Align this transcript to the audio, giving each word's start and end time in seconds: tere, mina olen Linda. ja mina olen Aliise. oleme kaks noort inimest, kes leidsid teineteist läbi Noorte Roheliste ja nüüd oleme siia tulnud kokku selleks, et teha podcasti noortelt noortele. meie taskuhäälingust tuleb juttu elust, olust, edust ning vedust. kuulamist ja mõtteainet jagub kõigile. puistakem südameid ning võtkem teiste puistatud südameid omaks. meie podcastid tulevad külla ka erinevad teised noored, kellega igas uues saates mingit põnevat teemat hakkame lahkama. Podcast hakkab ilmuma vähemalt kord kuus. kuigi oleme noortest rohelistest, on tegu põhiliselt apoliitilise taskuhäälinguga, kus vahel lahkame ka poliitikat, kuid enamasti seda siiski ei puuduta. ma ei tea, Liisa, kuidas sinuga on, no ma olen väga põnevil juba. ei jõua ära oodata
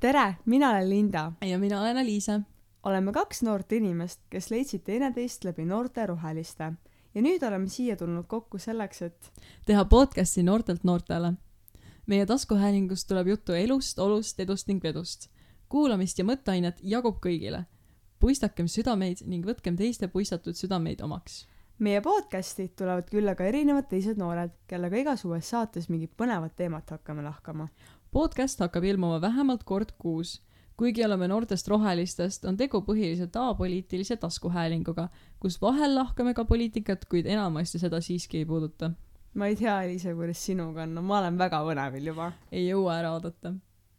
tere, 0.00 0.36
mina 0.44 0.70
olen 0.70 0.90
Linda. 0.90 1.32
ja 1.40 1.58
mina 1.58 1.80
olen 1.80 1.96
Aliise. 1.96 2.40
oleme 2.82 3.12
kaks 3.12 3.42
noort 3.42 3.72
inimest, 3.72 4.20
kes 4.30 4.50
leidsid 4.50 4.84
teineteist 4.84 5.44
läbi 5.44 5.64
Noorte 5.64 6.06
Roheliste 6.06 6.72
ja 7.14 7.22
nüüd 7.22 7.42
oleme 7.42 7.68
siia 7.68 7.96
tulnud 7.96 8.26
kokku 8.28 8.58
selleks, 8.58 9.02
et 9.02 9.32
teha 9.66 9.84
podcasti 9.84 10.42
noortelt 10.42 10.84
noortele. 10.84 11.32
meie 12.06 12.26
taskuhäälingust 12.26 13.08
tuleb 13.08 13.26
juttu 13.26 13.52
elust, 13.52 13.98
olust, 13.98 14.40
edust 14.40 14.68
ning 14.68 14.82
vedust. 14.82 15.30
kuulamist 15.68 16.18
ja 16.18 16.24
mõtteainet 16.24 16.78
jagub 16.82 17.16
kõigile. 17.26 17.64
puistakem 18.20 18.68
südameid 18.68 19.24
ning 19.26 19.46
võtkem 19.46 19.76
teiste 19.76 20.08
puistatud 20.08 20.54
südameid 20.54 21.00
omaks. 21.00 21.46
meie 21.78 22.00
podcastid 22.00 22.76
tulevad 22.76 23.08
külla 23.10 23.34
ka 23.34 23.44
erinevad 23.44 23.88
teised 23.88 24.18
noored, 24.18 24.52
kellega 24.66 24.96
igas 24.96 25.24
uues 25.24 25.48
saates 25.48 25.88
mingit 25.88 26.12
põnevat 26.16 26.56
teemat 26.56 26.90
hakkame 26.90 27.22
lahkama. 27.22 27.68
Podcast 28.16 28.62
hakkab 28.64 28.84
ilmuma 28.88 29.20
vähemalt 29.20 29.64
kord 29.68 29.90
kuus. 29.98 30.40
kuigi 30.76 31.04
oleme 31.04 31.26
noortest 31.28 31.68
rohelistest, 31.68 32.44
on 32.48 32.56
tegu 32.56 32.80
põhiliselt 32.84 33.36
apoliitilise 33.36 34.16
taskuhäälinguga, 34.20 35.08
kus 35.40 35.58
vahel 35.60 35.94
lahkame 35.98 36.32
ka 36.34 36.44
poliitikat, 36.44 37.04
kuid 37.12 37.28
enamasti 37.28 37.78
seda 37.82 38.00
siiski 38.00 38.38
ei 38.38 38.46
puuduta. 38.48 38.90
ma 39.34 39.46
ei 39.52 39.56
tea, 39.56 39.76
Liisa, 39.88 40.14
kuidas 40.16 40.46
sinuga 40.46 40.86
on, 40.86 40.94
no 40.94 41.02
ma 41.02 41.18
olen 41.18 41.36
väga 41.38 41.60
põnevil 41.68 42.08
juba. 42.12 42.32
ei 42.52 42.64
jõua 42.70 42.96
ära 43.02 43.12
oodata 43.18 43.52